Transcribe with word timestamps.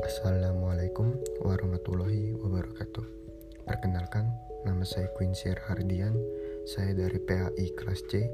Assalamualaikum 0.00 1.12
warahmatullahi 1.44 2.32
wabarakatuh. 2.40 3.04
Perkenalkan, 3.68 4.32
nama 4.64 4.80
saya 4.88 5.12
Quincy 5.12 5.52
Hardian. 5.52 6.16
Saya 6.64 6.96
dari 6.96 7.20
PAI 7.20 7.76
kelas 7.76 8.00
C. 8.08 8.24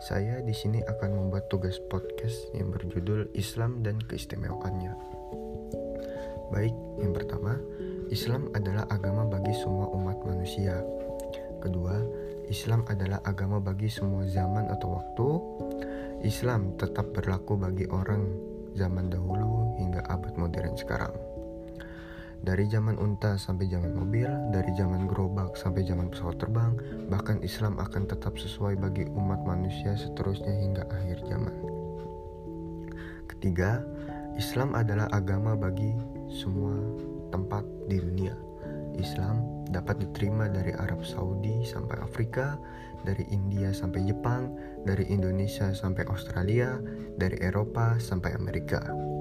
Saya 0.00 0.40
di 0.40 0.56
sini 0.56 0.80
akan 0.80 1.10
membuat 1.20 1.52
tugas 1.52 1.76
podcast 1.92 2.48
yang 2.56 2.72
berjudul 2.72 3.28
Islam 3.36 3.84
dan 3.84 4.00
keistimewaannya. 4.00 4.96
Baik, 6.48 6.72
yang 7.04 7.12
pertama, 7.12 7.60
Islam 8.08 8.48
adalah 8.56 8.88
agama 8.88 9.28
bagi 9.28 9.52
semua 9.52 9.92
umat 9.92 10.16
manusia. 10.24 10.80
Kedua, 11.60 12.00
Islam 12.48 12.88
adalah 12.88 13.20
agama 13.28 13.60
bagi 13.60 13.92
semua 13.92 14.24
zaman 14.24 14.72
atau 14.72 14.96
waktu. 14.96 15.28
Islam 16.24 16.72
tetap 16.80 17.12
berlaku 17.12 17.60
bagi 17.60 17.84
orang 17.92 18.56
zaman 18.76 19.08
dahulu 19.08 19.75
abad 20.08 20.34
modern 20.38 20.74
sekarang. 20.78 21.14
Dari 22.46 22.68
zaman 22.70 23.00
unta 23.00 23.34
sampai 23.40 23.66
zaman 23.66 23.96
mobil, 23.96 24.28
dari 24.54 24.70
zaman 24.76 25.08
gerobak 25.10 25.56
sampai 25.58 25.82
zaman 25.82 26.12
pesawat 26.12 26.38
terbang, 26.38 26.78
bahkan 27.10 27.40
Islam 27.42 27.80
akan 27.80 28.06
tetap 28.06 28.38
sesuai 28.38 28.78
bagi 28.78 29.08
umat 29.18 29.42
manusia 29.42 29.96
seterusnya 29.98 30.54
hingga 30.54 30.84
akhir 30.86 31.26
zaman. 31.26 31.54
Ketiga, 33.26 33.82
Islam 34.38 34.76
adalah 34.76 35.10
agama 35.10 35.56
bagi 35.56 35.96
semua 36.28 36.76
tempat 37.32 37.64
di 37.88 37.98
dunia. 37.98 38.36
Islam 38.96 39.64
dapat 39.72 40.06
diterima 40.06 40.46
dari 40.46 40.72
Arab 40.76 41.02
Saudi 41.02 41.64
sampai 41.66 41.98
Afrika, 42.00 42.56
dari 43.02 43.26
India 43.32 43.74
sampai 43.74 44.06
Jepang, 44.06 44.54
dari 44.86 45.08
Indonesia 45.10 45.72
sampai 45.74 46.06
Australia, 46.08 46.78
dari 47.16 47.42
Eropa 47.42 47.98
sampai 47.98 48.38
Amerika. 48.38 49.15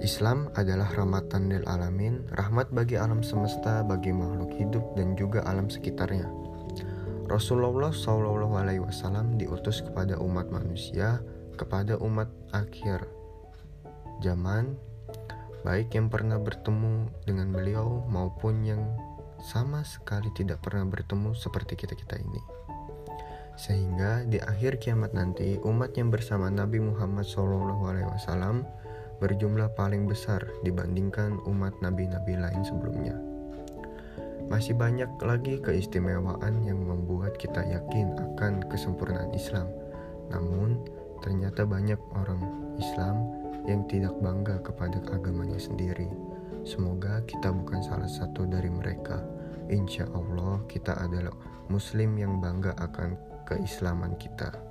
Islam 0.00 0.48
adalah 0.56 0.88
rahmatan 0.96 1.52
lil 1.52 1.60
alamin, 1.68 2.24
rahmat 2.32 2.72
bagi 2.72 2.96
alam 2.96 3.20
semesta, 3.20 3.84
bagi 3.84 4.16
makhluk 4.16 4.48
hidup 4.56 4.96
dan 4.96 5.12
juga 5.12 5.44
alam 5.44 5.68
sekitarnya. 5.68 6.24
Rasulullah 7.28 7.92
Shallallahu 7.92 8.56
Alaihi 8.56 8.80
Wasallam 8.80 9.36
diutus 9.36 9.84
kepada 9.84 10.16
umat 10.16 10.48
manusia, 10.48 11.20
kepada 11.60 12.00
umat 12.00 12.32
akhir 12.56 13.04
zaman, 14.24 14.80
baik 15.68 15.92
yang 15.92 16.08
pernah 16.08 16.40
bertemu 16.40 17.12
dengan 17.28 17.52
beliau 17.52 18.00
maupun 18.08 18.64
yang 18.64 18.80
sama 19.44 19.84
sekali 19.84 20.32
tidak 20.32 20.64
pernah 20.64 20.88
bertemu 20.88 21.36
seperti 21.36 21.76
kita-kita 21.76 22.16
ini. 22.16 22.40
Sehingga 23.60 24.24
di 24.24 24.40
akhir 24.40 24.80
kiamat 24.80 25.12
nanti 25.12 25.60
umat 25.60 25.92
yang 25.92 26.08
bersama 26.08 26.48
Nabi 26.48 26.80
Muhammad 26.80 27.28
SAW 27.28 28.64
berjumlah 29.20 29.76
paling 29.76 30.08
besar 30.08 30.40
dibandingkan 30.64 31.36
umat 31.44 31.76
nabi-nabi 31.84 32.40
lain 32.40 32.64
sebelumnya. 32.64 33.14
Masih 34.50 34.74
banyak 34.74 35.06
lagi 35.22 35.62
keistimewaan 35.62 36.66
yang 36.66 36.82
membuat 36.82 37.38
kita 37.38 37.62
yakin 37.62 38.18
akan 38.18 38.66
kesempurnaan 38.66 39.30
Islam. 39.30 39.70
Namun, 40.32 40.82
ternyata 41.22 41.62
banyak 41.62 42.00
orang 42.18 42.42
Islam 42.74 43.30
yang 43.68 43.86
tidak 43.86 44.16
bangga 44.18 44.58
kepada 44.64 44.98
agamanya 45.12 45.60
sendiri. 45.60 46.08
Semoga 46.66 47.22
kita 47.30 47.54
bukan 47.54 47.78
salah 47.84 48.10
satu 48.10 48.48
dari 48.48 48.72
mereka. 48.72 49.22
Insya 49.70 50.08
Allah, 50.10 50.58
kita 50.66 50.98
adalah 50.98 51.36
Muslim 51.70 52.18
yang 52.18 52.42
bangga 52.42 52.74
akan 52.80 53.14
keislaman 53.46 54.18
kita. 54.18 54.69